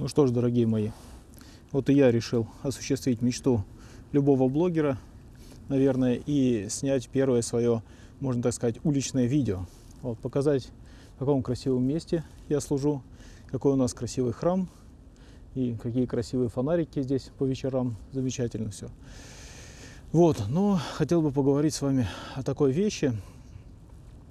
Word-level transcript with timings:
Ну 0.00 0.08
что 0.08 0.26
ж, 0.26 0.30
дорогие 0.30 0.66
мои, 0.66 0.92
вот 1.72 1.90
и 1.90 1.92
я 1.92 2.10
решил 2.10 2.48
осуществить 2.62 3.20
мечту 3.20 3.66
любого 4.12 4.48
блогера, 4.48 4.98
наверное, 5.68 6.14
и 6.14 6.70
снять 6.70 7.10
первое 7.10 7.42
свое, 7.42 7.82
можно 8.18 8.42
так 8.42 8.54
сказать, 8.54 8.76
уличное 8.82 9.26
видео. 9.26 9.66
Вот, 10.00 10.18
показать, 10.18 10.70
в 11.16 11.18
каком 11.18 11.42
красивом 11.42 11.86
месте 11.86 12.24
я 12.48 12.60
служу, 12.60 13.02
какой 13.48 13.74
у 13.74 13.76
нас 13.76 13.92
красивый 13.92 14.32
храм 14.32 14.70
и 15.54 15.74
какие 15.74 16.06
красивые 16.06 16.48
фонарики 16.48 17.02
здесь 17.02 17.30
по 17.36 17.44
вечерам. 17.44 17.98
Замечательно 18.12 18.70
все. 18.70 18.88
Вот, 20.12 20.42
но 20.48 20.80
хотел 20.94 21.20
бы 21.20 21.30
поговорить 21.30 21.74
с 21.74 21.82
вами 21.82 22.08
о 22.34 22.42
такой 22.42 22.72
вещи, 22.72 23.12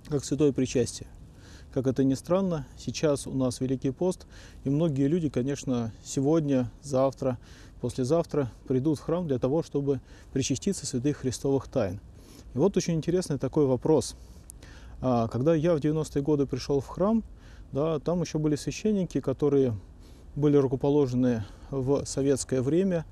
как 0.08 0.26
святое 0.26 0.52
причастие. 0.52 1.08
Как 1.74 1.86
это 1.86 2.04
ни 2.04 2.16
странно, 2.16 2.66
сейчас 2.78 3.28
у 3.28 3.34
нас 3.34 3.62
Великий 3.62 3.92
пост, 3.92 4.26
и 4.64 4.70
многие 4.72 5.08
люди, 5.08 5.30
конечно, 5.30 5.92
сегодня, 6.04 6.72
завтра, 6.82 7.38
послезавтра 7.80 8.52
придут 8.68 8.98
в 8.98 9.04
храм 9.04 9.28
для 9.28 9.38
того, 9.38 9.62
чтобы 9.62 10.02
причаститься 10.34 10.88
святых 10.88 11.18
христовых 11.18 11.68
тайн. 11.68 12.00
И 12.56 12.57
вот 12.57 12.76
очень 12.76 12.96
интересный 12.96 13.38
такой 13.38 13.68
вопрос. 13.68 14.16
А, 15.00 15.28
когда 15.28 15.54
я 15.54 15.76
в 15.76 15.78
90-е 15.78 16.24
годы 16.24 16.48
пришел 16.48 16.82
в 16.82 16.88
храм, 16.88 17.24
да, 17.71 18.00
там 18.00 18.21
еще 18.21 18.40
были 18.40 18.56
священники, 18.56 19.21
которые 19.21 19.78
были 20.36 20.57
рукоположены 20.57 21.46
в 21.70 22.04
советское 22.06 22.62
время, 22.64 23.06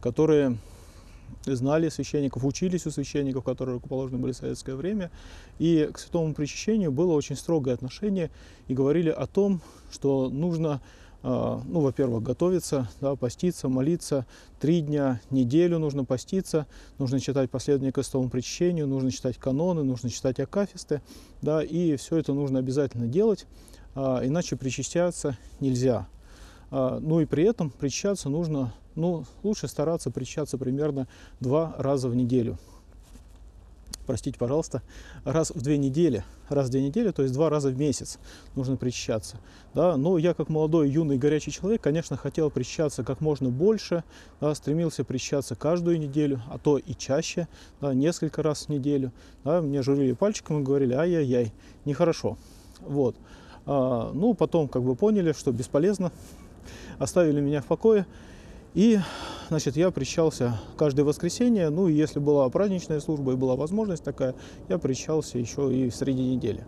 которые 0.00 0.56
знали 1.46 1.88
священников, 1.88 2.44
учились 2.44 2.86
у 2.86 2.90
священников, 2.90 3.44
которые 3.44 3.74
рукоположены 3.74 4.18
были 4.18 4.32
в 4.32 4.36
советское 4.36 4.74
время. 4.74 5.10
И 5.58 5.88
к 5.92 5.98
святому 5.98 6.34
причащению 6.34 6.92
было 6.92 7.12
очень 7.12 7.36
строгое 7.36 7.74
отношение 7.74 8.30
и 8.68 8.74
говорили 8.74 9.10
о 9.10 9.26
том, 9.26 9.60
что 9.90 10.28
нужно, 10.30 10.80
а, 11.22 11.60
ну, 11.66 11.80
во-первых, 11.80 12.22
готовиться, 12.22 12.88
да, 13.00 13.14
поститься, 13.16 13.68
молиться 13.68 14.26
три 14.60 14.80
дня, 14.80 15.20
неделю 15.30 15.78
нужно 15.78 16.04
поститься, 16.04 16.66
нужно 16.98 17.20
читать 17.20 17.50
последование 17.50 17.92
к 17.92 18.02
святому 18.02 18.30
причащению, 18.30 18.86
нужно 18.86 19.10
читать 19.10 19.36
каноны, 19.36 19.84
нужно 19.84 20.10
читать 20.10 20.40
акафисты, 20.40 21.02
да, 21.42 21.62
и 21.62 21.96
все 21.96 22.16
это 22.16 22.32
нужно 22.32 22.58
обязательно 22.58 23.06
делать, 23.06 23.46
а, 23.94 24.22
иначе 24.24 24.56
причащаться 24.56 25.36
нельзя. 25.60 26.06
А, 26.70 26.98
ну 27.00 27.20
и 27.20 27.24
при 27.24 27.44
этом 27.44 27.70
причащаться 27.70 28.28
нужно 28.28 28.72
ну, 28.94 29.24
лучше 29.42 29.68
стараться 29.68 30.10
причащаться 30.10 30.58
примерно 30.58 31.08
два 31.40 31.74
раза 31.78 32.08
в 32.08 32.14
неделю. 32.14 32.58
Простите, 34.06 34.38
пожалуйста, 34.38 34.82
раз 35.24 35.50
в 35.50 35.62
две 35.62 35.78
недели, 35.78 36.24
раз 36.50 36.68
в 36.68 36.70
две 36.70 36.82
недели, 36.82 37.10
то 37.10 37.22
есть 37.22 37.32
два 37.32 37.48
раза 37.48 37.70
в 37.70 37.78
месяц 37.78 38.18
нужно 38.54 38.76
причащаться. 38.76 39.38
Да? 39.72 39.96
Но 39.96 40.18
я 40.18 40.34
как 40.34 40.50
молодой, 40.50 40.90
юный, 40.90 41.16
горячий 41.16 41.50
человек, 41.50 41.80
конечно, 41.80 42.18
хотел 42.18 42.50
причащаться 42.50 43.02
как 43.02 43.22
можно 43.22 43.48
больше, 43.48 44.04
да, 44.42 44.54
стремился 44.54 45.04
причащаться 45.04 45.54
каждую 45.54 45.98
неделю, 45.98 46.42
а 46.50 46.58
то 46.58 46.76
и 46.76 46.94
чаще, 46.94 47.48
да, 47.80 47.94
несколько 47.94 48.42
раз 48.42 48.66
в 48.66 48.68
неделю. 48.68 49.10
Да, 49.42 49.62
мне 49.62 49.80
журили 49.82 50.12
пальчиком 50.12 50.60
и 50.60 50.62
говорили, 50.62 50.92
ай-яй-яй, 50.92 51.52
нехорошо. 51.86 52.36
Вот. 52.80 53.16
А, 53.64 54.12
ну, 54.12 54.34
потом 54.34 54.68
как 54.68 54.82
бы 54.82 54.96
поняли, 54.96 55.32
что 55.32 55.50
бесполезно, 55.50 56.12
оставили 56.98 57.40
меня 57.40 57.60
в 57.60 57.66
покое. 57.66 58.06
И, 58.74 58.98
значит, 59.48 59.76
я 59.76 59.90
причащался 59.92 60.60
каждое 60.76 61.04
воскресенье, 61.04 61.70
ну, 61.70 61.86
и 61.86 61.92
если 61.92 62.18
была 62.18 62.48
праздничная 62.48 62.98
служба 62.98 63.32
и 63.32 63.36
была 63.36 63.54
возможность 63.54 64.02
такая, 64.02 64.34
я 64.68 64.78
причащался 64.78 65.38
еще 65.38 65.72
и 65.72 65.90
в 65.90 65.94
среди 65.94 66.22
недели. 66.22 66.64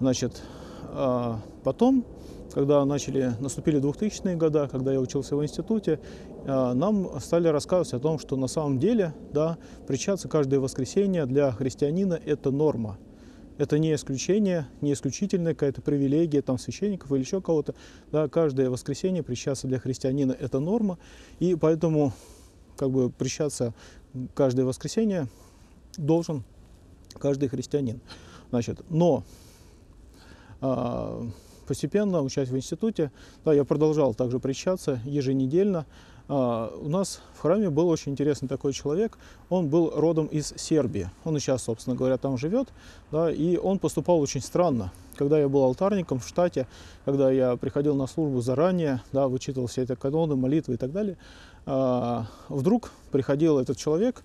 Значит, 0.00 0.42
а 0.88 1.40
потом, 1.62 2.04
когда 2.52 2.84
начали, 2.84 3.32
наступили 3.38 3.80
2000-е 3.80 4.34
годы, 4.36 4.68
когда 4.72 4.92
я 4.92 5.00
учился 5.00 5.36
в 5.36 5.44
институте, 5.44 6.00
а, 6.46 6.74
нам 6.74 7.20
стали 7.20 7.46
рассказывать 7.46 7.92
о 7.94 8.00
том, 8.00 8.18
что 8.18 8.36
на 8.36 8.48
самом 8.48 8.80
деле, 8.80 9.14
да, 9.32 9.56
причащаться 9.86 10.26
каждое 10.28 10.58
воскресенье 10.58 11.26
для 11.26 11.52
христианина– 11.52 12.18
это 12.24 12.50
норма– 12.50 12.98
это 13.60 13.78
не 13.78 13.94
исключение, 13.94 14.66
не 14.80 14.94
исключительная 14.94 15.52
какая-то 15.52 15.82
привилегия 15.82 16.40
там 16.40 16.58
священников 16.58 17.12
или 17.12 17.20
еще 17.20 17.42
кого-то. 17.42 17.74
Да, 18.10 18.26
каждое 18.26 18.70
воскресенье 18.70 19.22
причастаться 19.22 19.68
для 19.68 19.78
христианина– 19.78 20.32
это 20.40 20.60
норма, 20.60 20.98
и 21.40 21.54
поэтому 21.54 22.14
как 22.78 22.90
бы 22.90 23.10
причастаться 23.10 23.74
каждое 24.34 24.64
воскресенье 24.64 25.28
должен 25.98 26.42
каждый 27.18 27.50
христианин. 27.50 28.00
Значит, 28.48 28.80
но 28.88 29.24
а, 30.62 31.28
постепенно, 31.66 32.22
учась 32.22 32.48
в 32.48 32.56
институте, 32.56 33.12
да, 33.44 33.52
я 33.52 33.64
продолжал 33.64 34.14
также 34.14 34.40
причащаться 34.40 35.02
еженедельно, 35.04 35.84
у 36.30 36.88
нас 36.88 37.20
в 37.34 37.40
храме 37.40 37.70
был 37.70 37.88
очень 37.88 38.12
интересный 38.12 38.46
такой 38.46 38.72
человек. 38.72 39.18
Он 39.48 39.68
был 39.68 39.90
родом 39.90 40.26
из 40.26 40.54
Сербии. 40.56 41.10
Он 41.24 41.36
сейчас, 41.40 41.64
собственно 41.64 41.96
говоря, 41.96 42.18
там 42.18 42.38
живет. 42.38 42.68
Да, 43.10 43.32
и 43.32 43.56
он 43.56 43.80
поступал 43.80 44.20
очень 44.20 44.40
странно. 44.40 44.92
Когда 45.16 45.40
я 45.40 45.48
был 45.48 45.64
алтарником 45.64 46.20
в 46.20 46.28
штате, 46.28 46.68
когда 47.04 47.32
я 47.32 47.56
приходил 47.56 47.96
на 47.96 48.06
службу 48.06 48.40
заранее, 48.42 49.02
да, 49.12 49.26
вычитывал 49.26 49.66
все 49.66 49.82
эти 49.82 49.96
каноны, 49.96 50.36
молитвы 50.36 50.74
и 50.74 50.76
так 50.76 50.92
далее, 50.92 51.16
а, 51.66 52.26
вдруг 52.48 52.92
приходил 53.10 53.58
этот 53.58 53.76
человек 53.76 54.22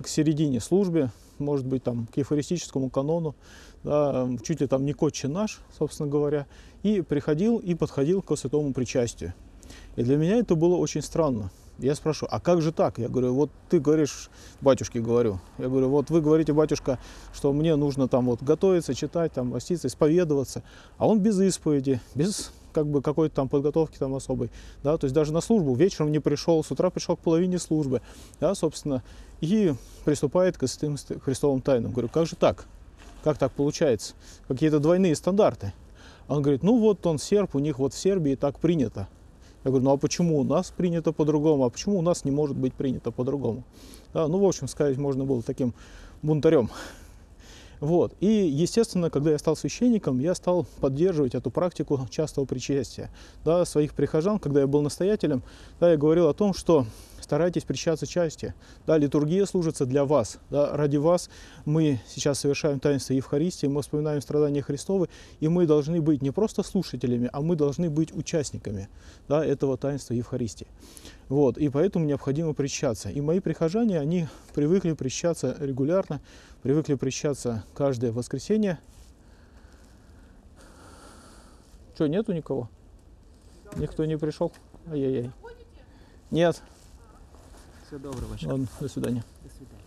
к 0.00 0.08
середине 0.08 0.58
службы, 0.58 1.10
может 1.38 1.66
быть, 1.66 1.82
там, 1.82 2.06
к 2.06 2.16
ефористическому 2.16 2.88
канону, 2.88 3.34
да, 3.84 4.26
чуть 4.42 4.62
ли 4.62 4.66
там 4.66 4.86
не 4.86 4.94
котче 4.94 5.28
наш, 5.28 5.60
собственно 5.78 6.08
говоря, 6.08 6.46
и 6.82 7.02
приходил 7.02 7.58
и 7.58 7.74
подходил 7.74 8.22
к 8.22 8.34
святому 8.36 8.72
причастию. 8.72 9.34
И 9.96 10.02
для 10.02 10.16
меня 10.16 10.36
это 10.36 10.54
было 10.54 10.76
очень 10.76 11.02
странно. 11.02 11.50
Я 11.78 11.94
спрашиваю, 11.94 12.34
а 12.34 12.38
как 12.38 12.62
же 12.62 12.70
так? 12.70 12.98
Я 12.98 13.08
говорю, 13.08 13.34
вот 13.34 13.50
ты 13.68 13.80
говоришь, 13.80 14.30
батюшке 14.60 15.00
говорю, 15.00 15.40
я 15.58 15.68
говорю, 15.68 15.88
вот 15.88 16.10
вы 16.10 16.20
говорите, 16.20 16.52
батюшка, 16.52 16.98
что 17.32 17.52
мне 17.52 17.74
нужно 17.76 18.08
там 18.08 18.26
вот 18.26 18.42
готовиться, 18.42 18.94
читать, 18.94 19.32
там, 19.32 19.50
поститься, 19.50 19.88
исповедоваться, 19.88 20.62
а 20.98 21.08
он 21.08 21.20
без 21.20 21.40
исповеди, 21.40 22.00
без 22.14 22.52
как 22.72 22.86
бы 22.86 23.02
какой-то 23.02 23.34
там 23.34 23.48
подготовки 23.48 23.98
там 23.98 24.14
особой, 24.14 24.50
да, 24.82 24.96
то 24.96 25.04
есть 25.04 25.14
даже 25.14 25.32
на 25.32 25.40
службу 25.40 25.74
вечером 25.74 26.10
не 26.10 26.20
пришел, 26.20 26.62
с 26.62 26.70
утра 26.70 26.88
пришел 26.90 27.16
к 27.16 27.20
половине 27.20 27.58
службы, 27.58 28.00
да, 28.40 28.54
собственно, 28.54 29.02
и 29.40 29.74
приступает 30.04 30.56
к 30.56 30.66
святым 30.66 30.96
Христовым 31.24 31.60
тайнам. 31.60 31.92
Говорю, 31.92 32.08
как 32.08 32.26
же 32.26 32.36
так? 32.36 32.66
Как 33.24 33.38
так 33.38 33.52
получается? 33.52 34.14
Какие-то 34.48 34.78
двойные 34.78 35.14
стандарты. 35.14 35.72
Он 36.28 36.42
говорит, 36.42 36.62
ну 36.62 36.78
вот 36.78 37.04
он 37.06 37.18
серб, 37.18 37.54
у 37.54 37.58
них 37.58 37.78
вот 37.78 37.92
в 37.92 37.98
Сербии 37.98 38.36
так 38.36 38.58
принято. 38.58 39.08
Я 39.64 39.70
говорю, 39.70 39.84
ну 39.84 39.92
а 39.92 39.96
почему 39.96 40.38
у 40.38 40.44
нас 40.44 40.72
принято 40.76 41.12
по-другому, 41.12 41.64
а 41.64 41.70
почему 41.70 41.98
у 41.98 42.02
нас 42.02 42.24
не 42.24 42.30
может 42.30 42.56
быть 42.56 42.74
принято 42.74 43.10
по-другому? 43.10 43.64
Да, 44.12 44.28
ну, 44.28 44.38
в 44.38 44.44
общем, 44.44 44.68
сказать 44.68 44.98
можно 44.98 45.24
было 45.24 45.42
таким 45.42 45.74
бунтарем. 46.22 46.70
Вот. 47.80 48.14
И, 48.20 48.26
естественно, 48.26 49.10
когда 49.10 49.32
я 49.32 49.38
стал 49.38 49.56
священником, 49.56 50.20
я 50.20 50.36
стал 50.36 50.66
поддерживать 50.80 51.34
эту 51.34 51.50
практику 51.50 52.00
частого 52.10 52.44
причастия. 52.44 53.10
Да, 53.44 53.64
своих 53.64 53.94
прихожан, 53.94 54.38
когда 54.38 54.60
я 54.60 54.68
был 54.68 54.82
настоятелем, 54.82 55.42
да, 55.80 55.90
я 55.90 55.96
говорил 55.96 56.28
о 56.28 56.34
том, 56.34 56.54
что 56.54 56.86
старайтесь 57.32 57.64
причащаться 57.64 58.06
части. 58.06 58.52
Да, 58.86 58.98
литургия 58.98 59.46
служится 59.46 59.86
для 59.86 60.04
вас. 60.04 60.38
Да, 60.50 60.76
ради 60.76 60.98
вас 60.98 61.30
мы 61.64 61.98
сейчас 62.06 62.40
совершаем 62.40 62.78
таинство 62.78 63.14
Евхаристии, 63.14 63.68
мы 63.68 63.80
вспоминаем 63.80 64.20
страдания 64.20 64.60
Христовы, 64.60 65.08
и 65.40 65.48
мы 65.48 65.66
должны 65.66 66.02
быть 66.02 66.20
не 66.20 66.30
просто 66.30 66.62
слушателями, 66.62 67.30
а 67.32 67.40
мы 67.40 67.56
должны 67.56 67.88
быть 67.88 68.14
участниками 68.14 68.90
да, 69.28 69.42
этого 69.42 69.78
таинства 69.78 70.12
Евхаристии. 70.12 70.66
Вот, 71.30 71.56
и 71.56 71.70
поэтому 71.70 72.04
необходимо 72.04 72.52
причащаться. 72.52 73.08
И 73.08 73.22
мои 73.22 73.40
прихожане, 73.40 73.98
они 73.98 74.26
привыкли 74.54 74.92
причащаться 74.92 75.56
регулярно, 75.58 76.20
привыкли 76.62 76.96
причащаться 76.96 77.64
каждое 77.72 78.12
воскресенье. 78.12 78.78
Что, 81.94 82.08
нету 82.08 82.34
никого? 82.34 82.68
Никто 83.76 84.04
не 84.04 84.18
пришел? 84.18 84.52
Ай-яй-яй. 84.90 85.30
Нет. 86.30 86.62
Всего 87.92 88.10
доброго. 88.10 88.38
Ладно, 88.44 88.66
до 88.80 88.88
свидания. 88.88 89.22
До 89.42 89.50
свидания. 89.50 89.82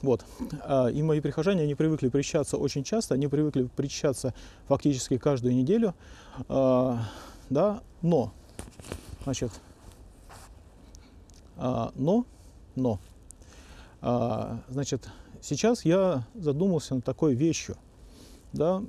Вот. 0.00 0.24
А, 0.62 0.88
И 0.88 1.02
мои 1.02 1.20
прихожане, 1.20 1.64
они 1.64 1.74
привыкли 1.74 2.08
причащаться 2.08 2.56
очень 2.56 2.84
часто, 2.84 3.12
они 3.12 3.28
привыкли 3.28 3.64
причащаться 3.64 4.32
фактически 4.66 5.18
каждую 5.18 5.54
неделю. 5.54 5.94
А, 6.48 7.00
Да, 7.50 7.82
но, 8.00 8.32
значит, 9.24 9.50
а, 11.58 11.92
но, 11.96 12.24
но, 12.74 12.98
значит, 14.70 15.06
сейчас 15.42 15.84
я 15.84 16.26
задумался 16.34 16.94
над 16.94 17.04
такой 17.04 17.34
вещью, 17.34 17.76
да, 18.54 18.82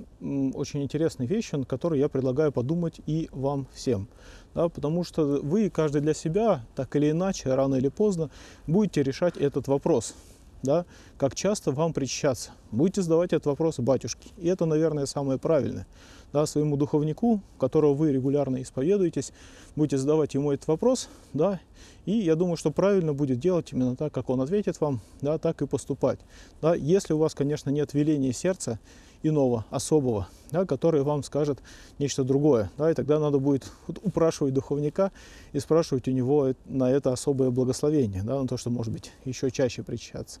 очень 0.54 0.82
интересной 0.82 1.26
вещью, 1.26 1.58
над 1.58 1.68
которой 1.68 2.00
я 2.00 2.08
предлагаю 2.08 2.52
подумать 2.52 3.00
и 3.04 3.28
вам 3.32 3.66
всем. 3.74 4.08
Да, 4.56 4.70
потому 4.70 5.04
что 5.04 5.22
вы, 5.42 5.68
каждый 5.68 6.00
для 6.00 6.14
себя, 6.14 6.64
так 6.74 6.96
или 6.96 7.10
иначе, 7.10 7.54
рано 7.54 7.74
или 7.74 7.88
поздно, 7.90 8.30
будете 8.66 9.02
решать 9.02 9.36
этот 9.36 9.68
вопрос. 9.68 10.14
да, 10.62 10.86
как 11.18 11.34
часто 11.34 11.72
вам 11.72 11.92
причащаться. 11.92 12.52
Будете 12.70 13.02
задавать 13.02 13.34
этот 13.34 13.44
вопрос 13.46 13.78
батюшке. 13.78 14.30
И 14.38 14.48
это, 14.48 14.64
наверное, 14.64 15.04
самое 15.04 15.38
правильное. 15.38 15.86
Да, 16.32 16.44
своему 16.44 16.76
духовнику, 16.76 17.40
которого 17.58 17.94
вы 17.94 18.12
регулярно 18.12 18.60
исповедуетесь, 18.60 19.32
будете 19.74 19.98
задавать 19.98 20.34
ему 20.34 20.52
этот 20.52 20.68
вопрос, 20.68 21.08
да, 21.32 21.60
и 22.04 22.12
я 22.12 22.34
думаю, 22.34 22.56
что 22.56 22.70
правильно 22.70 23.12
будет 23.14 23.38
делать 23.38 23.72
именно 23.72 23.96
так, 23.96 24.12
как 24.12 24.28
он 24.28 24.40
ответит 24.40 24.80
вам, 24.80 25.00
да, 25.20 25.38
так 25.38 25.62
и 25.62 25.66
поступать. 25.66 26.18
Да, 26.60 26.74
если 26.74 27.14
у 27.14 27.18
вас, 27.18 27.34
конечно, 27.34 27.70
нет 27.70 27.94
веления 27.94 28.32
сердца 28.32 28.78
иного, 29.22 29.64
особого, 29.70 30.28
да, 30.50 30.64
который 30.64 31.02
вам 31.02 31.22
скажет 31.22 31.58
нечто 31.98 32.24
другое, 32.24 32.70
да, 32.78 32.90
и 32.90 32.94
тогда 32.94 33.18
надо 33.18 33.38
будет 33.38 33.70
упрашивать 34.02 34.54
духовника 34.54 35.12
и 35.52 35.58
спрашивать 35.58 36.08
у 36.08 36.12
него 36.12 36.54
на 36.66 36.90
это 36.90 37.12
особое 37.12 37.50
благословение, 37.50 38.22
да, 38.22 38.40
на 38.40 38.46
то, 38.46 38.56
что, 38.56 38.70
может 38.70 38.92
быть, 38.92 39.12
еще 39.24 39.50
чаще 39.50 39.82
причащаться. 39.82 40.40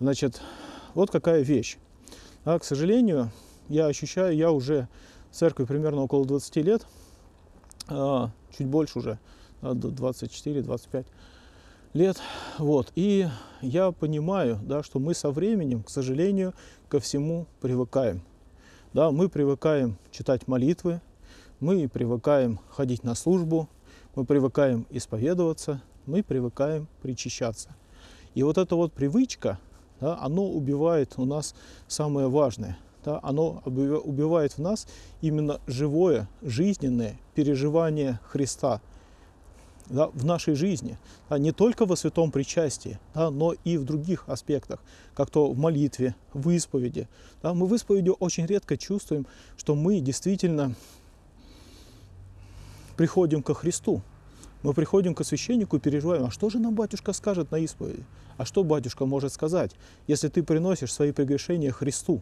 Значит, 0.00 0.40
вот 0.94 1.10
какая 1.10 1.42
вещь. 1.42 1.76
А, 2.44 2.58
к 2.58 2.64
сожалению, 2.64 3.30
я 3.70 3.86
ощущаю, 3.86 4.36
я 4.36 4.50
уже 4.50 4.88
в 5.30 5.36
церкви 5.36 5.64
примерно 5.64 6.02
около 6.02 6.26
20 6.26 6.56
лет, 6.56 6.86
а, 7.88 8.30
чуть 8.56 8.66
больше 8.66 8.98
уже, 8.98 9.18
да, 9.62 9.70
24-25 9.70 11.06
лет. 11.94 12.20
Вот. 12.58 12.92
И 12.96 13.28
я 13.62 13.92
понимаю, 13.92 14.58
да, 14.62 14.82
что 14.82 14.98
мы 14.98 15.14
со 15.14 15.30
временем, 15.30 15.84
к 15.84 15.88
сожалению, 15.88 16.52
ко 16.88 16.98
всему 16.98 17.46
привыкаем. 17.60 18.22
Да, 18.92 19.12
мы 19.12 19.28
привыкаем 19.28 19.96
читать 20.10 20.48
молитвы, 20.48 21.00
мы 21.60 21.88
привыкаем 21.88 22.58
ходить 22.70 23.04
на 23.04 23.14
службу, 23.14 23.68
мы 24.16 24.24
привыкаем 24.24 24.84
исповедоваться, 24.90 25.80
мы 26.06 26.24
привыкаем 26.24 26.88
причащаться. 27.02 27.76
И 28.34 28.42
вот 28.42 28.58
эта 28.58 28.74
вот 28.74 28.92
привычка, 28.92 29.60
да, 30.00 30.18
оно 30.20 30.44
убивает 30.50 31.14
у 31.18 31.24
нас 31.24 31.54
самое 31.86 32.28
важное. 32.28 32.76
Да, 33.04 33.18
оно 33.22 33.62
убивает 33.64 34.52
в 34.52 34.58
нас 34.58 34.86
именно 35.22 35.60
живое, 35.66 36.28
жизненное 36.42 37.18
переживание 37.34 38.20
Христа 38.24 38.82
да, 39.90 40.08
в 40.08 40.24
нашей 40.24 40.54
жизни. 40.54 40.98
Да, 41.28 41.38
не 41.38 41.52
только 41.52 41.84
во 41.84 41.96
святом 41.96 42.30
причастии, 42.30 42.98
да, 43.14 43.30
но 43.30 43.54
и 43.64 43.76
в 43.76 43.84
других 43.84 44.24
аспектах, 44.28 44.80
как 45.14 45.30
то 45.30 45.50
в 45.50 45.58
молитве, 45.58 46.14
в 46.32 46.50
исповеди. 46.50 47.08
Да, 47.42 47.54
мы 47.54 47.66
в 47.66 47.74
исповеди 47.74 48.10
очень 48.18 48.46
редко 48.46 48.76
чувствуем, 48.76 49.26
что 49.56 49.74
мы 49.74 50.00
действительно 50.00 50.74
приходим 52.96 53.42
ко 53.42 53.54
Христу. 53.54 54.02
Мы 54.62 54.74
приходим 54.74 55.14
к 55.14 55.24
священнику 55.24 55.78
и 55.78 55.80
переживаем, 55.80 56.24
а 56.24 56.30
что 56.30 56.50
же 56.50 56.58
нам 56.58 56.74
батюшка 56.74 57.14
скажет 57.14 57.50
на 57.50 57.56
исповеди? 57.56 58.04
А 58.36 58.44
что 58.44 58.62
батюшка 58.62 59.06
может 59.06 59.32
сказать, 59.32 59.72
если 60.06 60.28
ты 60.28 60.42
приносишь 60.42 60.92
свои 60.92 61.12
прегрешения 61.12 61.72
Христу? 61.72 62.20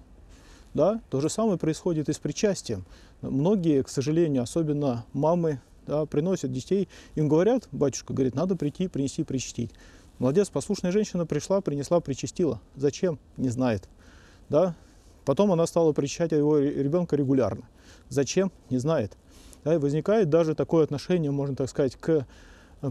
Да? 0.74 1.00
То 1.10 1.20
же 1.20 1.28
самое 1.28 1.58
происходит 1.58 2.08
и 2.08 2.12
с 2.12 2.18
причастием. 2.18 2.84
Многие, 3.20 3.82
к 3.82 3.88
сожалению, 3.88 4.42
особенно 4.42 5.04
мамы, 5.12 5.60
да, 5.86 6.06
приносят 6.06 6.52
детей, 6.52 6.88
им 7.14 7.28
говорят, 7.28 7.68
батюшка 7.72 8.12
говорит, 8.12 8.34
надо 8.34 8.56
прийти, 8.56 8.88
принести, 8.88 9.24
причастить. 9.24 9.70
Молодец, 10.18 10.48
послушная 10.50 10.92
женщина 10.92 11.26
пришла, 11.26 11.60
принесла, 11.60 12.00
причастила. 12.00 12.60
Зачем? 12.76 13.18
Не 13.36 13.48
знает. 13.48 13.88
Да? 14.48 14.74
Потом 15.24 15.52
она 15.52 15.66
стала 15.66 15.92
причащать 15.92 16.32
его 16.32 16.58
ребенка 16.58 17.16
регулярно. 17.16 17.68
Зачем? 18.08 18.50
Не 18.70 18.78
знает. 18.78 19.16
Да, 19.64 19.74
и 19.74 19.78
возникает 19.78 20.28
даже 20.28 20.54
такое 20.54 20.84
отношение, 20.84 21.30
можно 21.30 21.54
так 21.54 21.68
сказать, 21.68 21.96
к 21.96 22.26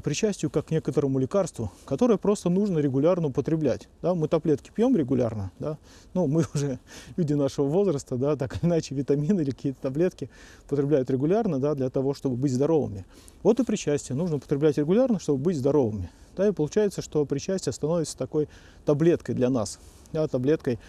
причастию 0.03 0.51
как 0.51 0.67
к 0.67 0.71
некоторому 0.71 1.19
лекарству, 1.19 1.71
которое 1.85 2.17
просто 2.17 2.49
нужно 2.49 2.79
регулярно 2.79 3.27
употреблять. 3.27 3.87
Да, 4.01 4.13
мы 4.13 4.27
таблетки 4.27 4.71
пьем 4.73 4.95
регулярно, 4.95 5.51
да, 5.59 5.77
ну, 6.13 6.27
мы 6.27 6.45
уже 6.53 6.79
люди 7.15 7.33
нашего 7.33 7.67
возраста, 7.67 8.15
да, 8.15 8.35
так 8.35 8.57
или 8.57 8.69
иначе 8.69 8.95
витамины 8.95 9.41
или 9.41 9.51
какие-то 9.51 9.81
таблетки 9.81 10.29
потребляют 10.67 11.09
регулярно, 11.09 11.59
да, 11.59 11.73
для 11.75 11.89
того, 11.89 12.13
чтобы 12.13 12.35
быть 12.35 12.51
здоровыми. 12.51 13.05
Вот 13.43 13.59
и 13.59 13.63
причастие 13.63 14.17
нужно 14.17 14.37
употреблять 14.37 14.77
регулярно, 14.77 15.19
чтобы 15.19 15.39
быть 15.39 15.57
здоровыми. 15.57 16.09
Да, 16.35 16.47
и 16.47 16.51
получается, 16.51 17.01
что 17.01 17.25
причастие 17.25 17.73
становится 17.73 18.17
такой 18.17 18.47
таблеткой 18.85 19.33
для 19.35 19.49
нас, 19.49 19.79
да, 20.13 20.27
таблеткой, 20.27 20.79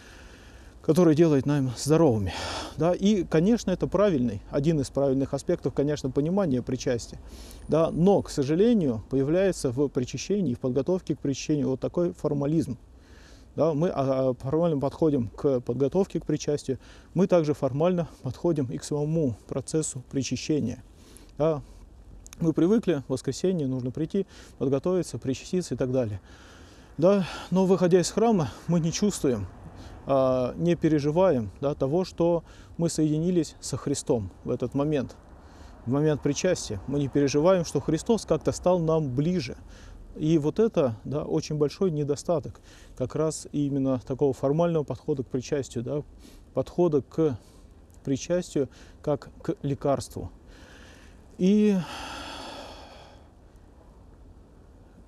который 0.89 1.15
делает 1.15 1.45
нам 1.45 1.71
здоровыми. 1.77 2.33
Да? 2.79 2.95
И, 2.95 3.23
конечно, 3.25 3.71
это 3.71 3.87
правильный, 3.87 4.41
один 4.51 4.81
из 4.81 4.89
правильных 4.89 5.35
аспектов, 5.35 5.75
конечно, 5.75 6.11
понимания 6.11 6.63
причастия. 6.63 7.21
Да? 7.69 7.91
Но, 7.91 8.23
к 8.23 8.31
сожалению, 8.31 9.05
появляется 9.11 9.71
в 9.71 9.89
причащении, 9.89 10.55
в 10.55 10.61
подготовке 10.61 11.15
к 11.15 11.19
причащению 11.19 11.69
вот 11.69 11.81
такой 11.81 12.15
формализм. 12.15 12.79
Да? 13.55 13.75
Мы 13.75 13.91
а, 13.91 14.31
а, 14.31 14.33
формально 14.33 14.81
подходим 14.81 15.29
к 15.29 15.61
подготовке 15.61 16.21
к 16.21 16.25
причастию, 16.25 16.79
мы 17.13 17.27
также 17.27 17.53
формально 17.53 18.09
подходим 18.23 18.65
и 18.73 18.79
к 18.79 18.85
самому 18.85 19.37
процессу 19.47 20.03
причащения. 20.11 20.83
Да? 21.37 21.61
Мы 22.41 22.55
привыкли, 22.55 23.03
в 23.09 23.13
воскресенье 23.13 23.67
нужно 23.67 23.91
прийти, 23.91 24.27
подготовиться, 24.57 25.19
причаститься 25.19 25.75
и 25.75 25.77
так 25.77 25.93
далее. 25.93 26.19
Да? 26.97 27.27
Но 27.51 27.67
выходя 27.67 28.01
из 28.01 28.11
храма, 28.11 28.51
мы 28.69 28.81
не 28.81 28.91
чувствуем 28.91 29.49
не 30.09 30.75
переживаем 30.75 31.51
да, 31.61 31.75
того, 31.75 32.05
что 32.05 32.43
мы 32.79 32.89
соединились 32.89 33.57
со 33.61 33.77
Христом 33.77 34.31
в 34.45 34.51
этот 34.51 34.73
момент, 34.73 35.17
в 35.85 35.91
момент 35.91 36.23
причастия. 36.23 36.81
Мы 36.87 36.99
не 36.99 37.09
переживаем, 37.09 37.67
что 37.67 37.81
Христос 37.81 38.25
как-то 38.25 38.53
стал 38.53 38.79
нам 38.79 39.15
ближе. 39.15 39.57
И 40.17 40.39
вот 40.39 40.59
это 40.59 40.97
да, 41.05 41.25
очень 41.25 41.57
большой 41.57 41.91
недостаток 41.91 42.61
как 42.97 43.15
раз 43.15 43.47
именно 43.53 44.01
такого 44.01 44.33
формального 44.33 44.83
подхода 44.83 45.23
к 45.23 45.27
причастию, 45.27 45.85
да, 45.85 46.03
подхода 46.55 47.03
к 47.03 47.39
причастию 48.03 48.69
как 49.03 49.29
к 49.43 49.57
лекарству. 49.63 50.31
И 51.37 51.77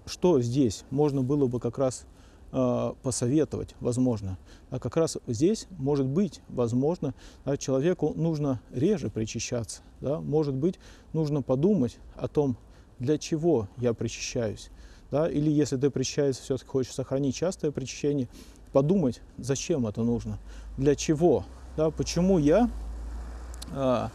что 0.05 0.41
здесь 0.43 0.85
можно 0.91 1.23
было 1.23 1.47
бы 1.47 1.59
как 1.59 1.79
раз 1.79 2.05
посоветовать, 2.51 3.77
возможно. 3.81 4.37
А 4.71 4.79
как 4.79 4.97
раз 4.97 5.19
здесь, 5.27 5.67
может 5.71 6.07
быть, 6.07 6.41
возможно, 6.49 7.15
да, 7.45 7.57
человеку 7.57 8.13
нужно 8.17 8.61
реже 8.73 9.09
причащаться. 9.09 9.83
Да? 10.01 10.21
Может 10.21 10.55
быть, 10.55 10.79
нужно 11.13 11.43
подумать 11.43 11.99
о 12.17 12.27
том, 12.27 12.57
для 12.99 13.19
чего 13.19 13.69
я 13.77 13.95
причащаюсь. 13.95 14.71
Да? 15.11 15.31
Или 15.31 15.51
если 15.51 15.77
ты 15.77 15.91
причащаешься, 15.91 16.43
все-таки 16.43 16.69
хочешь 16.69 16.93
сохранить 16.93 17.37
частое 17.37 17.71
причащение, 17.71 18.29
подумать, 18.73 19.21
зачем 19.39 19.87
это 19.87 20.03
нужно, 20.03 20.39
для 20.77 20.95
чего, 20.95 21.45
да? 21.77 21.91
почему 21.91 22.39
я 22.39 22.71
а, 23.73 24.11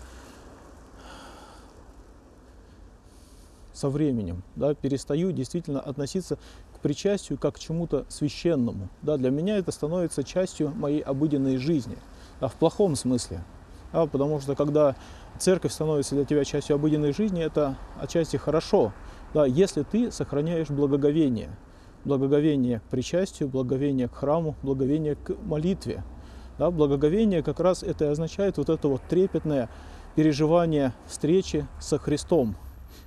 со 3.75 3.89
временем 3.89 4.43
да, 4.55 4.73
перестаю 4.73 5.31
действительно 5.31 5.81
относиться 5.81 6.39
причастию 6.85 7.39
как 7.39 7.55
к 7.55 7.59
чему-то 7.59 8.05
священному. 8.09 8.89
Да, 9.01 9.17
для 9.17 9.31
меня 9.31 9.57
это 9.57 9.71
становится 9.71 10.23
частью 10.23 10.71
моей 10.75 10.99
обыденной 10.99 11.57
жизни, 11.57 11.97
а 12.39 12.47
в 12.47 12.53
плохом 12.53 12.95
смысле. 12.95 13.43
Да, 13.91 14.05
потому 14.05 14.39
что 14.39 14.53
когда 14.53 14.95
церковь 15.39 15.71
становится 15.71 16.13
для 16.13 16.25
тебя 16.25 16.45
частью 16.45 16.75
обыденной 16.75 17.11
жизни, 17.11 17.41
это 17.41 17.75
отчасти 17.99 18.37
хорошо, 18.37 18.93
да, 19.33 19.47
если 19.47 19.81
ты 19.81 20.11
сохраняешь 20.11 20.69
благоговение. 20.69 21.57
Благоговение 22.03 22.81
к 22.81 22.83
причастию, 22.83 23.49
благоговение 23.49 24.07
к 24.07 24.13
храму, 24.13 24.55
благоговение 24.61 25.15
к 25.15 25.35
молитве. 25.41 26.03
Да, 26.59 26.69
благоговение 26.69 27.41
как 27.41 27.59
раз 27.59 27.81
это 27.81 28.05
и 28.05 28.09
означает 28.09 28.57
вот 28.57 28.69
это 28.69 28.87
вот 28.89 29.01
трепетное 29.09 29.69
переживание 30.15 30.93
встречи 31.07 31.65
со 31.79 31.97
Христом 31.97 32.55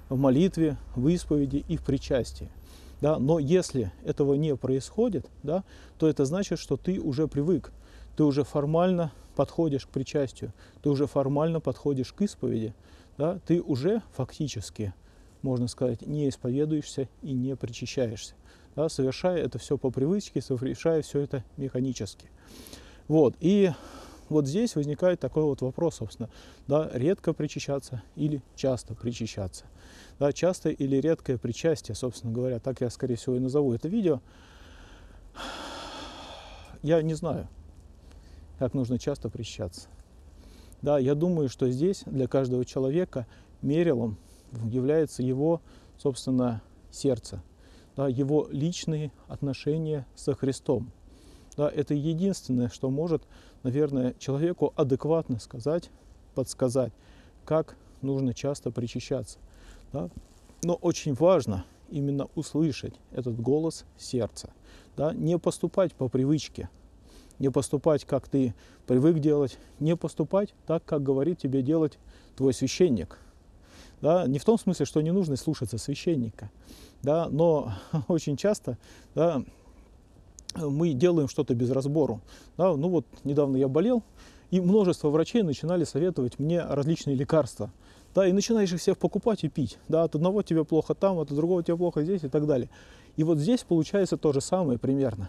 в 0.08 0.18
молитве, 0.18 0.78
в 0.96 1.06
исповеди 1.06 1.64
и 1.68 1.76
в 1.76 1.84
причастии. 1.84 2.50
Да? 3.00 3.18
Но 3.18 3.38
если 3.38 3.92
этого 4.04 4.34
не 4.34 4.56
происходит, 4.56 5.26
да, 5.42 5.64
то 5.98 6.08
это 6.08 6.24
значит, 6.24 6.58
что 6.58 6.76
ты 6.76 7.00
уже 7.00 7.28
привык, 7.28 7.72
ты 8.16 8.24
уже 8.24 8.44
формально 8.44 9.12
подходишь 9.36 9.86
к 9.86 9.90
причастию, 9.90 10.52
ты 10.82 10.90
уже 10.90 11.06
формально 11.06 11.60
подходишь 11.60 12.12
к 12.12 12.22
исповеди, 12.22 12.74
да, 13.16 13.38
ты 13.46 13.62
уже 13.62 14.02
фактически, 14.12 14.92
можно 15.42 15.68
сказать, 15.68 16.02
не 16.02 16.28
исповедуешься 16.28 17.08
и 17.22 17.32
не 17.32 17.54
причащаешься, 17.54 18.34
да, 18.74 18.88
совершая 18.88 19.38
это 19.38 19.58
все 19.58 19.78
по 19.78 19.90
привычке, 19.90 20.40
совершая 20.40 21.02
все 21.02 21.20
это 21.20 21.44
механически. 21.56 22.30
Вот, 23.06 23.36
и 23.40 23.70
вот 24.30 24.46
здесь 24.46 24.76
возникает 24.76 25.20
такой 25.20 25.44
вот 25.44 25.60
вопрос, 25.60 25.96
собственно, 25.96 26.28
да, 26.66 26.90
редко 26.92 27.32
причащаться 27.32 28.02
или 28.16 28.42
часто 28.56 28.94
причащаться. 28.94 29.64
Да, 30.18 30.32
частое 30.32 30.72
или 30.72 30.96
редкое 30.96 31.38
причастие, 31.38 31.94
собственно 31.94 32.32
говоря, 32.32 32.58
так 32.58 32.80
я, 32.80 32.90
скорее 32.90 33.16
всего, 33.16 33.36
и 33.36 33.40
назову 33.40 33.72
это 33.72 33.88
видео. 33.88 34.20
Я 36.82 37.02
не 37.02 37.14
знаю, 37.14 37.48
как 38.58 38.74
нужно 38.74 38.98
часто 38.98 39.28
причащаться. 39.28 39.88
Да, 40.82 40.98
я 40.98 41.14
думаю, 41.14 41.48
что 41.48 41.68
здесь 41.70 42.02
для 42.06 42.28
каждого 42.28 42.64
человека 42.64 43.26
мерилом 43.62 44.16
является 44.64 45.22
его, 45.22 45.60
собственно, 45.98 46.62
сердце, 46.90 47.42
да, 47.96 48.08
его 48.08 48.48
личные 48.50 49.12
отношения 49.28 50.06
со 50.14 50.34
Христом– 50.34 50.90
Да, 51.58 51.68
это 51.68 51.92
единственное, 51.92 52.68
что 52.68 52.88
может, 52.88 53.24
наверное, 53.62 54.14
человеку 54.18 54.72
адекватно 54.76 55.38
сказать, 55.38 55.90
подсказать, 56.34 56.92
как 57.44 57.76
нужно 58.02 58.34
часто 58.34 58.70
причащаться. 58.70 59.38
Да? 59.92 60.10
Но 60.62 60.74
очень 60.74 61.14
важно 61.14 61.64
именно 61.90 62.28
услышать 62.34 62.94
этот 63.12 63.40
голос 63.40 63.84
сердца. 63.96 64.50
Да? 64.96 65.12
Не 65.12 65.38
поступать 65.38 65.94
по 65.94 66.08
привычке, 66.08 66.68
не 67.38 67.50
поступать, 67.50 68.04
как 68.04 68.28
ты 68.28 68.54
привык 68.86 69.18
делать, 69.18 69.58
не 69.80 69.96
поступать 69.96 70.54
так, 70.66 70.84
как 70.84 71.02
говорит 71.02 71.38
тебе 71.38 71.62
делать 71.62 71.98
твой 72.36 72.52
священник. 72.52 73.18
Да? 74.00 74.26
Не 74.26 74.38
в 74.38 74.44
том 74.44 74.58
смысле, 74.58 74.86
что 74.86 75.00
не 75.00 75.10
нужно 75.10 75.36
слушаться 75.36 75.78
священника, 75.78 76.50
да? 77.02 77.28
но 77.28 77.72
очень 78.08 78.36
часто 78.36 78.78
да, 79.14 79.42
мы 80.54 80.92
делаем 80.92 81.28
что-то 81.28 81.54
без 81.54 81.70
разбору. 81.70 82.20
Да? 82.56 82.74
Ну 82.76 82.88
вот 82.88 83.06
недавно 83.24 83.56
я 83.56 83.68
болел, 83.68 84.02
и 84.50 84.60
множество 84.60 85.10
врачей 85.10 85.42
начинали 85.42 85.84
советовать 85.84 86.38
мне 86.38 86.62
различные 86.62 87.16
лекарства. 87.16 87.70
Да, 88.14 88.26
и 88.26 88.32
начинаешь 88.32 88.72
их 88.72 88.80
всех 88.80 88.98
покупать 88.98 89.44
и 89.44 89.48
пить. 89.48 89.78
Да, 89.88 90.04
от 90.04 90.14
одного 90.14 90.42
тебе 90.42 90.64
плохо 90.64 90.94
там, 90.94 91.18
от 91.18 91.28
другого 91.28 91.62
тебе 91.62 91.76
плохо 91.76 92.02
здесь 92.02 92.24
и 92.24 92.28
так 92.28 92.46
далее. 92.46 92.70
И 93.16 93.24
вот 93.24 93.38
здесь 93.38 93.62
получается 93.62 94.16
то 94.16 94.32
же 94.32 94.40
самое 94.40 94.78
примерно. 94.78 95.28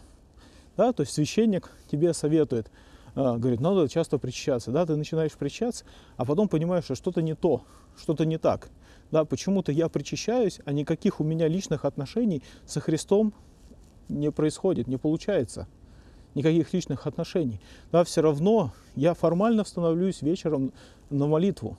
Да, 0.78 0.94
то 0.94 1.02
есть 1.02 1.14
священник 1.14 1.72
тебе 1.92 2.14
советует, 2.14 2.72
э, 3.16 3.38
говорит, 3.38 3.60
надо 3.60 3.90
часто 3.90 4.18
причащаться. 4.18 4.72
Да, 4.72 4.86
ты 4.86 4.96
начинаешь 4.96 5.34
причащаться, 5.34 5.84
а 6.16 6.24
потом 6.24 6.48
понимаешь, 6.48 6.86
что 6.86 6.96
что-то 6.96 7.22
не 7.22 7.36
то, 7.36 7.64
что-то 7.98 8.26
не 8.26 8.38
так. 8.38 8.70
Да, 9.12 9.26
почему-то 9.26 9.72
я 9.74 9.90
причащаюсь, 9.90 10.62
а 10.64 10.72
никаких 10.72 11.20
у 11.20 11.24
меня 11.24 11.48
личных 11.48 11.84
отношений 11.84 12.44
со 12.66 12.80
Христом 12.80 13.34
не 14.10 14.32
происходит, 14.32 14.88
не 14.88 14.98
получается. 14.98 15.68
Никаких 16.36 16.74
личных 16.74 17.08
отношений. 17.08 17.60
Да, 17.92 18.04
все 18.04 18.22
равно 18.22 18.72
я 18.96 19.14
формально 19.14 19.64
становлюсь 19.64 20.22
вечером 20.22 20.72
на 21.10 21.28
молитву. 21.28 21.78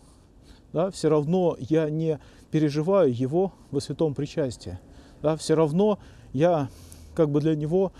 Да, 0.72 0.90
все 0.90 1.08
равно 1.08 1.56
я 1.58 1.90
не 1.90 2.18
переживаю 2.50 3.14
его 3.14 3.52
во 3.70 3.80
святом 3.80 4.14
причастии. 4.14 4.78
Да, 5.22 5.36
все 5.36 5.54
равно 5.54 5.98
я 6.32 6.68
как 7.14 7.30
бы 7.30 7.40
для 7.40 7.54
него 7.54 7.92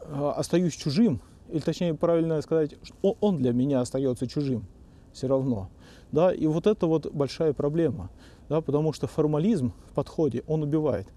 э, 0.00 0.32
остаюсь 0.36 0.74
чужим, 0.74 1.20
или 1.50 1.60
точнее 1.60 1.94
правильно 1.94 2.40
сказать, 2.42 2.76
что 2.82 3.16
он 3.20 3.38
для 3.38 3.52
меня 3.52 3.80
остается 3.80 4.26
чужим 4.26 4.66
все 5.12 5.28
равно. 5.28 5.68
Да, 6.10 6.32
и 6.32 6.46
вот 6.46 6.66
это 6.66 6.86
вот 6.86 7.10
большая 7.12 7.52
проблема, 7.52 8.10
да, 8.52 8.60
потому 8.60 8.92
что 8.92 9.06
формализм 9.06 9.72
в 9.90 9.94
подходе, 9.94 10.42
он 10.46 10.62
убивает. 10.62 11.08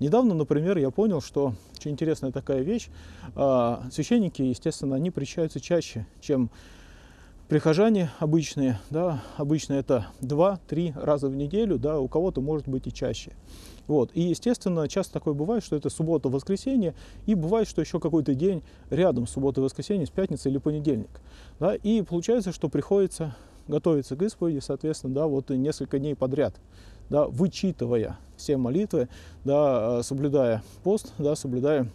Недавно, 0.00 0.32
например, 0.32 0.78
я 0.78 0.90
понял, 0.90 1.20
что 1.20 1.52
очень 1.76 1.90
интересная 1.90 2.32
такая 2.32 2.62
вещь, 2.62 2.88
э, 3.36 3.76
священники, 3.92 4.40
естественно, 4.40 4.96
они 4.96 5.10
причащаются 5.10 5.60
чаще, 5.60 6.06
чем 6.22 6.48
прихожане 7.46 8.10
обычные, 8.20 8.80
да, 8.88 9.22
обычно 9.36 9.74
это 9.74 10.06
2-3 10.22 10.94
раза 10.98 11.28
в 11.28 11.36
неделю, 11.36 11.78
да, 11.78 12.00
у 12.00 12.08
кого-то 12.08 12.40
может 12.40 12.66
быть 12.66 12.86
и 12.86 12.92
чаще. 12.92 13.32
Вот. 13.86 14.10
И, 14.14 14.22
естественно, 14.22 14.88
часто 14.88 15.12
такое 15.12 15.34
бывает, 15.34 15.62
что 15.62 15.76
это 15.76 15.90
суббота, 15.90 16.30
воскресенье, 16.30 16.94
и 17.26 17.34
бывает, 17.34 17.68
что 17.68 17.82
еще 17.82 18.00
какой-то 18.00 18.34
день 18.34 18.62
рядом 18.88 19.26
суббота, 19.26 19.60
воскресенье, 19.60 20.06
с 20.06 20.10
пятницы 20.10 20.48
или 20.48 20.56
понедельник. 20.56 21.20
Да, 21.60 21.74
и 21.74 22.00
получается, 22.00 22.50
что 22.50 22.70
приходится 22.70 23.36
готовиться 23.68 24.16
к 24.16 24.22
исповеди, 24.22 24.58
соответственно, 24.58 25.14
да, 25.14 25.26
вот 25.26 25.50
несколько 25.50 25.98
дней 25.98 26.16
подряд, 26.16 26.54
да, 27.10 27.26
вычитывая 27.26 28.18
все 28.36 28.56
молитвы, 28.56 29.08
да, 29.44 30.02
соблюдая 30.02 30.62
пост, 30.82 31.12
да, 31.18 31.36
соблюдая 31.36 31.88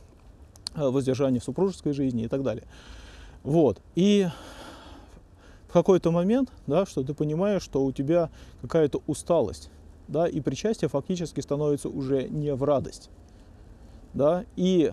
э, 0.75 0.87
воздержание 0.87 1.41
в 1.41 1.43
супружеской 1.43 1.93
жизни 1.93 2.23
и 2.23 2.27
так 2.27 2.43
далее. 2.43 2.65
Вот. 3.43 3.81
И 3.95 4.27
в 5.67 5.73
какой-то 5.73 6.11
момент, 6.11 6.51
да, 6.67 6.85
что 6.85 7.03
ты 7.03 7.13
понимаешь, 7.13 7.63
что 7.63 7.83
у 7.83 7.91
тебя 7.91 8.29
какая-то 8.61 9.01
усталость, 9.07 9.69
да, 10.07 10.27
и 10.27 10.39
причастие 10.39 10.89
фактически 10.89 11.41
становится 11.41 11.89
уже 11.89 12.29
не 12.29 12.53
в 12.53 12.63
радость, 12.63 13.09
да, 14.13 14.45
и 14.55 14.91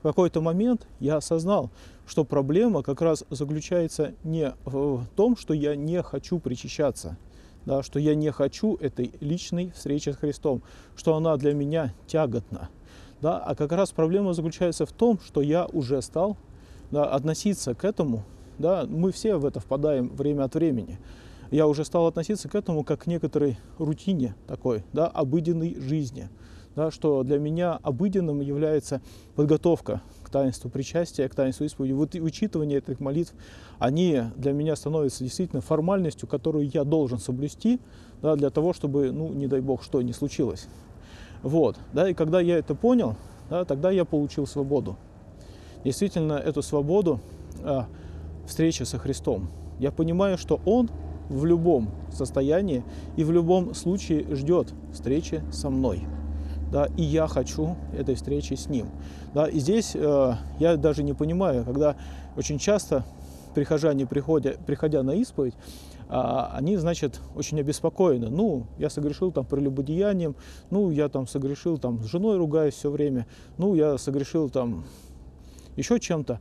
в 0.00 0.02
какой-то 0.02 0.40
момент 0.40 0.86
я 0.98 1.16
осознал, 1.16 1.70
что 2.10 2.24
проблема 2.24 2.82
как 2.82 3.02
раз 3.02 3.24
заключается 3.30 4.14
не 4.24 4.52
в 4.64 5.06
том, 5.14 5.36
что 5.36 5.54
я 5.54 5.76
не 5.76 6.02
хочу 6.02 6.40
причащаться, 6.40 7.16
да, 7.64 7.84
что 7.84 8.00
я 8.00 8.16
не 8.16 8.32
хочу 8.32 8.74
этой 8.74 9.12
личной 9.20 9.70
встречи 9.70 10.10
с 10.10 10.16
Христом, 10.16 10.64
что 10.96 11.14
она 11.14 11.36
для 11.36 11.54
меня 11.54 11.94
тяготна, 12.08 12.68
да, 13.20 13.38
а 13.38 13.54
как 13.54 13.70
раз 13.70 13.92
проблема 13.92 14.32
заключается 14.32 14.86
в 14.86 14.92
том, 14.92 15.20
что 15.24 15.40
я 15.40 15.66
уже 15.66 16.02
стал 16.02 16.36
да, 16.90 17.04
относиться 17.04 17.76
к 17.76 17.84
этому 17.84 18.24
да, 18.58 18.86
мы 18.88 19.12
все 19.12 19.36
в 19.36 19.46
это 19.46 19.60
впадаем 19.60 20.08
время 20.08 20.42
от 20.42 20.54
времени. 20.56 20.98
Я 21.52 21.68
уже 21.68 21.84
стал 21.84 22.08
относиться 22.08 22.48
к 22.48 22.56
этому 22.56 22.82
как 22.82 23.04
к 23.04 23.06
некоторой 23.06 23.56
рутине 23.78 24.34
такой, 24.48 24.82
да, 24.92 25.06
обыденной 25.06 25.76
жизни. 25.80 26.28
Да, 26.76 26.92
что 26.92 27.24
для 27.24 27.38
меня 27.38 27.78
обыденным 27.82 28.40
является 28.40 29.02
подготовка 29.34 30.02
к 30.22 30.30
таинству 30.30 30.70
причастия, 30.70 31.28
к 31.28 31.34
таинству 31.34 31.64
исповеди. 31.64 31.92
Вот 31.92 32.14
учитывание 32.14 32.78
этих 32.78 33.00
молитв, 33.00 33.34
они 33.80 34.22
для 34.36 34.52
меня 34.52 34.76
становятся 34.76 35.24
действительно 35.24 35.62
формальностью, 35.62 36.28
которую 36.28 36.70
я 36.72 36.84
должен 36.84 37.18
соблюсти, 37.18 37.80
да, 38.22 38.36
для 38.36 38.50
того, 38.50 38.72
чтобы, 38.72 39.10
ну, 39.10 39.32
не 39.32 39.48
дай 39.48 39.60
бог, 39.60 39.82
что 39.82 40.00
не 40.00 40.12
случилось. 40.12 40.68
Вот, 41.42 41.76
да, 41.92 42.08
и 42.08 42.14
когда 42.14 42.40
я 42.40 42.58
это 42.58 42.76
понял, 42.76 43.16
да, 43.48 43.64
тогда 43.64 43.90
я 43.90 44.04
получил 44.04 44.46
свободу. 44.46 44.96
Действительно, 45.84 46.34
эту 46.34 46.62
свободу 46.62 47.20
а, 47.62 47.86
встреча 48.46 48.84
со 48.84 48.98
Христом. 48.98 49.50
Я 49.78 49.90
понимаю, 49.90 50.38
что 50.38 50.60
Он 50.64 50.90
в 51.28 51.44
любом 51.44 51.90
состоянии 52.12 52.84
и 53.16 53.24
в 53.24 53.32
любом 53.32 53.74
случае 53.74 54.26
ждет 54.34 54.72
встречи 54.92 55.42
со 55.50 55.70
мной. 55.70 56.06
Да, 56.70 56.88
и 56.96 57.02
я 57.02 57.26
хочу 57.26 57.76
этой 57.92 58.14
встречи 58.14 58.54
с 58.54 58.68
Ним. 58.68 58.86
Да, 59.34 59.48
и 59.48 59.58
здесь 59.58 59.92
э, 59.94 60.34
я 60.58 60.76
даже 60.76 61.02
не 61.02 61.14
понимаю, 61.14 61.64
когда 61.64 61.96
очень 62.36 62.58
часто 62.58 63.04
прихожане, 63.54 64.06
приходя, 64.06 64.52
приходя 64.66 65.02
на 65.02 65.12
исповедь, 65.12 65.54
э, 65.54 66.46
они, 66.52 66.76
значит, 66.76 67.20
очень 67.34 67.58
обеспокоены. 67.58 68.28
Ну, 68.28 68.66
я 68.78 68.88
согрешил 68.88 69.32
там 69.32 69.44
прелюбодеянием, 69.44 70.36
ну, 70.70 70.90
я 70.90 71.08
там 71.08 71.26
согрешил 71.26 71.78
там 71.78 72.02
с 72.02 72.06
женой 72.06 72.36
ругаюсь 72.38 72.74
все 72.74 72.90
время, 72.90 73.26
ну, 73.58 73.74
я 73.74 73.98
согрешил 73.98 74.48
там 74.48 74.84
еще 75.76 75.98
чем-то 75.98 76.40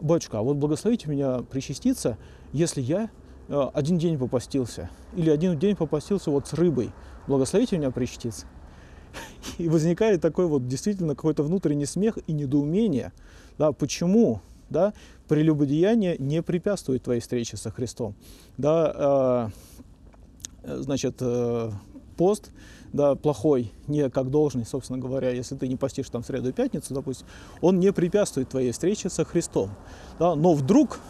батюшка, 0.00 0.38
а 0.38 0.42
вот 0.42 0.56
благословите 0.56 1.08
меня 1.08 1.38
причаститься, 1.38 2.18
если 2.52 2.82
я 2.82 3.08
э, 3.48 3.70
один 3.72 3.96
день 3.96 4.18
попастился, 4.18 4.90
или 5.14 5.30
один 5.30 5.58
день 5.58 5.76
попастился 5.76 6.30
вот 6.30 6.48
с 6.48 6.52
рыбой, 6.52 6.90
благословите 7.26 7.78
меня 7.78 7.90
причаститься. 7.90 8.46
И 9.64 9.68
возникает 9.68 10.20
такой 10.20 10.46
вот 10.46 10.66
действительно 10.66 11.14
какой-то 11.14 11.42
внутренний 11.42 11.86
смех 11.86 12.18
и 12.26 12.32
недоумение, 12.32 13.12
да, 13.58 13.72
почему, 13.72 14.40
да, 14.70 14.94
прелюбодеяние 15.28 16.16
не 16.18 16.42
препятствует 16.42 17.02
твоей 17.02 17.20
встрече 17.20 17.56
со 17.56 17.70
Христом, 17.70 18.14
да, 18.56 19.50
э, 20.64 20.80
значит, 20.80 21.16
э, 21.20 21.70
пост, 22.16 22.50
да, 22.92 23.14
плохой, 23.14 23.72
не 23.86 24.08
как 24.10 24.30
должный, 24.30 24.64
собственно 24.64 24.98
говоря, 24.98 25.30
если 25.30 25.56
ты 25.56 25.68
не 25.68 25.76
постишь 25.76 26.08
там 26.08 26.24
среду 26.24 26.48
и 26.48 26.52
пятницу, 26.52 26.94
допустим, 26.94 27.26
он 27.60 27.78
не 27.80 27.92
препятствует 27.92 28.48
твоей 28.48 28.72
встрече 28.72 29.08
со 29.10 29.24
Христом. 29.24 29.70
Да, 30.18 30.34
но 30.34 30.54
вдруг 30.54 31.00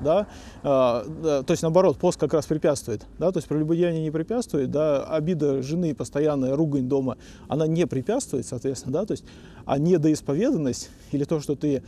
да, 0.00 0.26
э, 0.62 0.64
то 0.64 1.46
есть 1.48 1.62
наоборот, 1.62 1.98
пост 1.98 2.18
как 2.18 2.34
раз 2.34 2.46
препятствует, 2.46 3.06
да, 3.18 3.30
то 3.32 3.38
есть 3.38 3.48
прелюбодеяние 3.48 4.02
не 4.02 4.10
препятствует, 4.10 4.70
да, 4.70 5.04
обида 5.04 5.62
жены, 5.62 5.94
постоянная 5.94 6.56
ругань 6.56 6.88
дома, 6.88 7.16
она 7.48 7.66
не 7.66 7.86
препятствует, 7.86 8.46
соответственно, 8.46 8.92
да, 8.92 9.06
то 9.06 9.12
есть, 9.12 9.24
а 9.64 9.78
недоисповеданность 9.78 10.90
или 11.12 11.24
то, 11.24 11.40
что 11.40 11.54
ты 11.54 11.82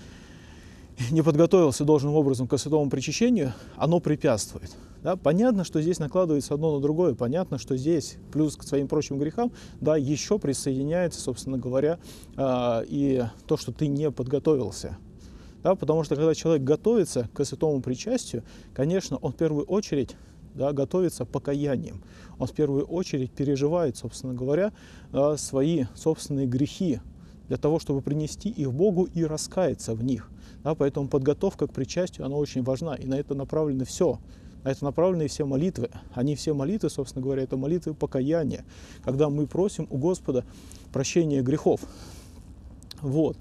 не 1.10 1.22
подготовился 1.22 1.84
должным 1.84 2.14
образом 2.14 2.48
к 2.48 2.56
святому 2.56 2.88
причащению, 2.90 3.52
оно 3.76 4.00
препятствует. 4.00 4.74
Да? 5.02 5.16
Понятно, 5.16 5.64
что 5.64 5.80
здесь 5.80 5.98
накладывается 5.98 6.54
одно 6.54 6.74
на 6.74 6.80
другое, 6.80 7.14
понятно, 7.14 7.58
что 7.58 7.76
здесь 7.76 8.16
плюс 8.32 8.56
к 8.56 8.62
своим 8.62 8.88
прочим 8.88 9.18
грехам, 9.18 9.52
да, 9.80 9.96
еще 9.96 10.38
присоединяется, 10.38 11.20
собственно 11.20 11.58
говоря, 11.58 11.98
э, 12.36 12.84
и 12.88 13.24
то, 13.46 13.56
что 13.56 13.72
ты 13.72 13.86
не 13.86 14.10
подготовился. 14.10 14.96
Да? 15.66 15.74
Потому 15.74 16.04
что 16.04 16.14
когда 16.14 16.32
человек 16.32 16.62
готовится 16.62 17.28
к 17.34 17.44
святому 17.44 17.80
причастию, 17.80 18.44
конечно, 18.72 19.16
он 19.16 19.32
в 19.32 19.36
первую 19.36 19.66
очередь 19.66 20.14
да, 20.54 20.72
готовится 20.72 21.24
покаянием. 21.24 22.04
Он 22.38 22.46
в 22.46 22.52
первую 22.52 22.84
очередь 22.86 23.32
переживает, 23.32 23.96
собственно 23.96 24.32
говоря, 24.32 24.72
э, 25.12 25.34
свои 25.36 25.86
собственные 25.96 26.46
грехи 26.46 27.00
для 27.48 27.56
того, 27.56 27.80
чтобы 27.80 28.00
принести 28.00 28.48
их 28.48 28.72
Богу 28.72 29.08
и 29.12 29.24
раскаяться 29.24 29.94
в 29.94 30.04
них. 30.04 30.30
Да, 30.62 30.76
поэтому 30.76 31.08
подготовка 31.08 31.66
к 31.66 31.72
причастию, 31.72 32.26
она 32.26 32.36
очень 32.36 32.62
важна, 32.62 32.94
и 32.94 33.06
на 33.06 33.14
это 33.14 33.34
направлены 33.34 33.84
все. 33.84 34.20
На 34.62 34.68
это 34.68 34.84
направлены 34.84 35.26
все 35.26 35.46
молитвы. 35.46 35.90
Они 36.14 36.36
все 36.36 36.54
молитвы, 36.54 36.90
собственно 36.90 37.24
говоря, 37.24 37.42
это 37.42 37.56
молитвы 37.56 37.92
покаяния, 37.92 38.64
когда 39.02 39.28
мы 39.30 39.48
просим 39.48 39.88
у 39.90 39.98
Господа 39.98 40.44
прощения 40.92 41.42
грехов. 41.42 41.80
Вот. 43.02 43.36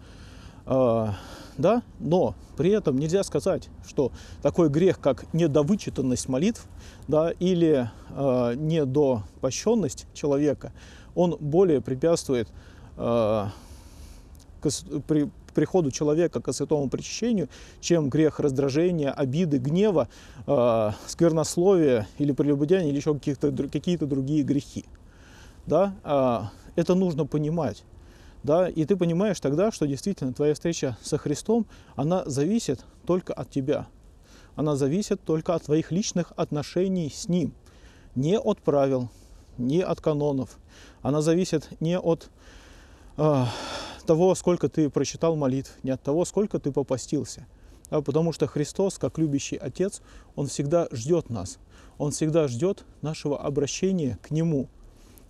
А, 0.66 1.16
да, 1.58 1.84
но 2.00 2.36
при 2.58 2.72
этом 2.72 2.98
нельзя 2.98 3.24
сказать, 3.24 3.70
что 3.88 4.12
такой 4.42 4.70
грех, 4.70 5.00
как 5.00 5.26
недовычитанность 5.34 6.28
молитв, 6.28 6.68
да, 7.08 7.32
или 7.32 7.90
э, 8.10 8.54
недопощенность 8.56 10.08
человека, 10.14 10.72
он 11.16 11.38
более 11.40 11.82
препятствует 11.82 12.50
э, 12.98 13.46
к, 14.62 14.70
при, 15.08 15.30
приходу 15.54 15.92
человека 15.92 16.42
к 16.42 16.52
святому 16.54 16.90
причащению, 16.90 17.50
чем 17.82 18.10
грех 18.10 18.40
раздражения, 18.40 19.12
обиды, 19.12 19.58
гнева, 19.58 20.10
э, 20.48 20.92
сквернословия 21.08 22.08
или 22.18 22.32
прелюбодеяния 22.32 22.90
или 22.90 22.98
еще 22.98 23.14
какие-то 23.14 23.52
какие 23.70 23.98
другие 23.98 24.44
грехи. 24.44 24.86
Да? 25.66 25.96
Э, 26.04 26.42
это 26.76 26.96
нужно 26.96 27.26
понимать 27.26 27.84
да, 28.46 28.70
и 28.70 28.86
ты 28.86 28.96
понимаешь 28.96 29.40
тогда, 29.40 29.72
что 29.72 29.88
действительно 29.88 30.32
твоя 30.32 30.54
встреча 30.54 30.96
со 31.02 31.18
Христом, 31.18 31.66
она 31.96 32.24
зависит 32.28 32.86
только 33.08 33.34
от 33.34 33.50
тебя. 33.50 33.88
Она 34.56 34.76
зависит 34.76 35.20
только 35.24 35.56
от 35.56 35.64
твоих 35.64 35.92
личных 35.92 36.32
отношений 36.36 37.10
с 37.10 37.28
Ним. 37.28 37.56
Не 38.14 38.38
от 38.38 38.60
правил, 38.60 39.10
не 39.58 39.82
от 39.82 40.00
канонов. 40.00 40.60
Она 41.02 41.22
зависит 41.22 41.70
не 41.80 41.98
от 41.98 42.30
э, 43.18 43.46
того, 44.06 44.36
сколько 44.36 44.70
ты 44.70 44.92
прочитал 44.92 45.36
молитв, 45.36 45.76
не 45.82 45.90
от 45.90 46.04
того, 46.04 46.24
сколько 46.24 46.60
ты 46.60 46.72
попастился. 46.72 47.48
Да, 47.90 48.02
потому 48.02 48.32
что 48.32 48.46
Христос, 48.46 49.00
как 49.00 49.18
любящий 49.18 49.58
Отец, 49.58 50.04
Он 50.36 50.46
всегда 50.46 50.88
ждет 50.92 51.32
нас. 51.32 51.58
Он 51.98 52.12
всегда 52.12 52.48
ждет 52.48 52.86
нашего 53.02 53.42
обращения 53.42 54.20
к 54.22 54.30
Нему. 54.30 54.68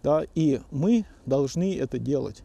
Да, 0.03 0.25
и 0.35 0.59
мы 0.69 1.05
должны 1.25 1.77
это 1.79 1.97
делать 1.97 2.43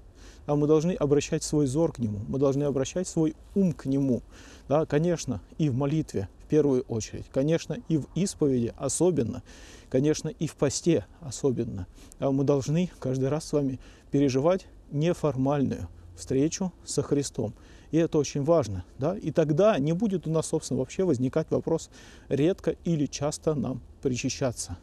а 0.50 0.56
мы 0.56 0.66
должны 0.66 0.90
обращать 0.94 1.44
свой 1.44 1.66
зор 1.66 1.92
к 1.92 2.00
Нему, 2.00 2.18
мы 2.26 2.40
должны 2.40 2.64
обращать 2.64 3.06
свой 3.06 3.36
ум 3.54 3.72
к 3.72 3.86
Нему. 3.86 4.20
Да, 4.68 4.84
конечно, 4.84 5.40
и 5.58 5.68
в 5.68 5.76
молитве 5.76 6.28
в 6.44 6.48
первую 6.48 6.82
очередь, 6.88 7.26
конечно, 7.32 7.76
и 7.88 7.98
в 7.98 8.08
исповеди 8.16 8.74
особенно, 8.76 9.44
конечно, 9.90 10.28
и 10.28 10.48
в 10.48 10.56
посте 10.56 11.06
особенно. 11.20 11.86
А 12.18 12.32
мы 12.32 12.42
должны 12.42 12.90
каждый 12.98 13.28
раз 13.28 13.44
с 13.44 13.52
вами 13.52 13.78
переживать 14.10 14.66
неформальную 14.90 15.86
встречу 16.16 16.72
со 16.84 17.02
Христом. 17.02 17.54
И 17.92 17.98
это 17.98 18.18
очень 18.18 18.42
важно. 18.42 18.84
Да? 18.98 19.16
И 19.16 19.30
тогда 19.30 19.78
не 19.78 19.92
будет 19.92 20.26
у 20.26 20.30
нас, 20.30 20.46
собственно, 20.46 20.80
вообще 20.80 21.04
возникать 21.04 21.48
вопрос, 21.50 21.90
редко 22.28 22.74
или 22.84 23.06
часто 23.06 23.54
нам 23.54 23.82
причащаться. 24.02 24.78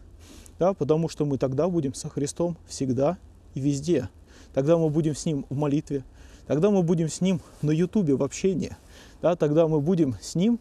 Да? 0.59 0.73
Потому 0.73 1.09
что 1.09 1.25
мы 1.25 1.37
тогда 1.37 1.67
будем 1.67 1.93
со 1.93 2.07
Христом 2.07 2.55
всегда 2.69 3.17
и 3.53 3.59
везде 3.59 4.07
тогда 4.57 4.75
мы 4.75 4.89
будем 4.89 5.15
с 5.15 5.23
ним 5.27 5.45
в 5.51 5.55
молитве, 5.55 6.03
тогда 6.47 6.71
мы 6.71 6.81
будем 6.81 7.09
с 7.09 7.21
ним 7.21 7.41
на 7.61 7.69
ютубе 7.69 8.15
в 8.15 8.23
общении, 8.23 8.75
да, 9.21 9.35
тогда 9.35 9.67
мы 9.67 9.81
будем 9.81 10.15
с 10.19 10.33
ним 10.33 10.59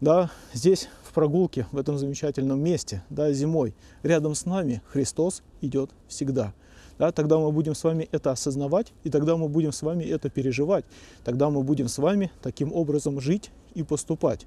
да, 0.00 0.30
здесь 0.54 0.88
в 1.04 1.12
прогулке, 1.12 1.66
в 1.70 1.76
этом 1.76 1.98
замечательном 1.98 2.60
месте, 2.60 3.04
да, 3.10 3.30
зимой. 3.34 3.74
Рядом 4.02 4.34
с 4.34 4.46
нами 4.46 4.80
Христос 4.86 5.42
идет 5.60 5.90
всегда. 6.08 6.54
Да, 6.98 7.12
тогда 7.12 7.36
мы 7.36 7.52
будем 7.52 7.74
с 7.74 7.84
вами 7.84 8.08
это 8.10 8.30
осознавать, 8.30 8.94
и 9.04 9.10
тогда 9.10 9.36
мы 9.36 9.50
будем 9.50 9.72
с 9.72 9.82
вами 9.82 10.04
это 10.04 10.30
переживать. 10.30 10.86
Тогда 11.22 11.50
мы 11.50 11.62
будем 11.62 11.88
с 11.88 11.98
вами 11.98 12.32
таким 12.40 12.72
образом 12.72 13.20
жить 13.20 13.50
и 13.74 13.82
поступать 13.82 14.46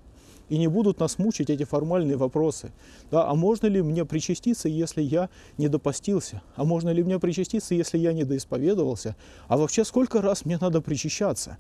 и 0.49 0.57
не 0.57 0.67
будут 0.67 0.99
нас 0.99 1.17
мучить 1.17 1.49
эти 1.49 1.63
формальные 1.63 2.17
вопросы. 2.17 2.71
Да, 3.11 3.27
а 3.29 3.35
можно 3.35 3.67
ли 3.67 3.81
мне 3.81 4.05
причаститься, 4.05 4.67
если 4.67 5.01
я 5.01 5.29
не 5.57 5.67
допостился? 5.67 6.41
А 6.55 6.63
можно 6.63 6.89
ли 6.89 7.03
мне 7.03 7.19
причаститься, 7.19 7.75
если 7.75 7.97
я 7.97 8.13
не 8.13 8.23
доисповедовался? 8.23 9.15
А 9.47 9.57
вообще 9.57 9.85
сколько 9.85 10.21
раз 10.21 10.45
мне 10.45 10.57
надо 10.59 10.81
причащаться? 10.81 11.57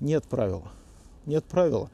Нет 0.00 0.24
правила. 0.24 0.72
Нет 1.26 1.44
правила. 1.44 1.90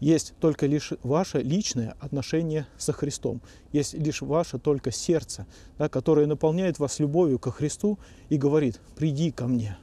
Есть 0.00 0.34
только 0.40 0.66
лишь 0.66 0.92
ваше 1.04 1.38
личное 1.42 1.94
отношение 2.00 2.66
со 2.76 2.92
Христом. 2.92 3.40
Есть 3.70 3.94
лишь 3.94 4.20
ваше 4.20 4.58
только 4.58 4.90
сердце, 4.90 5.46
да, 5.78 5.88
которое 5.88 6.26
наполняет 6.26 6.80
вас 6.80 6.98
любовью 6.98 7.38
ко 7.38 7.52
Христу 7.52 8.00
и 8.28 8.36
говорит, 8.36 8.80
приди 8.96 9.30
ко 9.30 9.46
мне. 9.46 9.78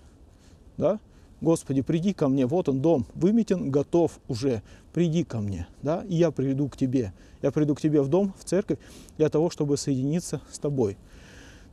Да? 0.76 1.00
Господи, 1.42 1.82
приди 1.82 2.14
ко 2.14 2.28
мне, 2.28 2.46
вот 2.46 2.68
он 2.68 2.82
дом, 2.82 3.06
выметен, 3.16 3.72
готов 3.72 4.20
уже, 4.28 4.62
приди 4.94 5.24
ко 5.24 5.40
мне, 5.40 5.68
да, 5.82 6.04
и 6.08 6.16
я 6.16 6.32
приду 6.32 6.68
к 6.68 6.76
тебе. 6.76 7.14
Я 7.42 7.52
приду 7.52 7.76
к 7.76 7.82
тебе 7.82 8.02
в 8.02 8.10
дом, 8.10 8.34
в 8.38 8.44
церковь, 8.44 8.78
для 9.18 9.30
того, 9.30 9.50
чтобы 9.50 9.78
соединиться 9.78 10.42
с 10.52 10.60
тобой. 10.60 10.98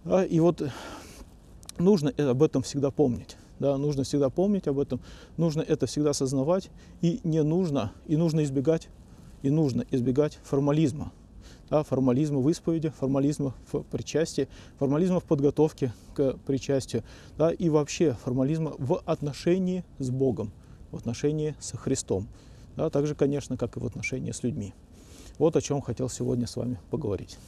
Да, 0.04 0.24
и 0.24 0.38
вот 0.38 0.62
нужно 1.78 2.12
об 2.16 2.42
этом 2.44 2.62
всегда 2.62 2.90
помнить. 2.92 3.36
Да, 3.58 3.76
нужно 3.76 4.04
всегда 4.04 4.28
помнить 4.28 4.68
об 4.68 4.78
этом, 4.78 5.00
нужно 5.36 5.62
это 5.62 5.86
всегда 5.86 6.10
осознавать, 6.10 6.70
и 7.00 7.20
не 7.24 7.42
нужно, 7.42 7.92
и 8.06 8.16
нужно 8.16 8.44
избегать, 8.44 8.88
и 9.42 9.50
нужно 9.50 9.84
избегать 9.90 10.38
формализма 10.44 11.12
да, 11.70 11.82
формализма 11.82 12.38
в 12.38 12.48
исповеди, 12.48 12.90
формализма 12.90 13.54
в 13.72 13.82
причастии, 13.82 14.48
формализма 14.78 15.20
в 15.20 15.24
подготовке 15.24 15.92
к 16.14 16.34
причастию, 16.46 17.02
да, 17.36 17.50
и 17.50 17.68
вообще 17.68 18.16
формализма 18.24 18.74
в 18.78 19.00
отношении 19.04 19.84
с 19.98 20.10
Богом, 20.10 20.52
в 20.90 20.96
отношении 20.96 21.54
со 21.60 21.76
Христом, 21.76 22.28
да, 22.76 22.90
так 22.90 23.06
же, 23.06 23.14
конечно, 23.14 23.56
как 23.56 23.76
и 23.76 23.80
в 23.80 23.86
отношении 23.86 24.32
с 24.32 24.42
людьми. 24.42 24.74
Вот 25.38 25.56
о 25.56 25.60
чем 25.60 25.80
хотел 25.82 26.08
сегодня 26.08 26.46
с 26.46 26.56
вами 26.56 26.78
поговорить. 26.90 27.38